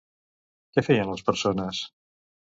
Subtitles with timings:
[0.77, 1.85] Què feien les persones?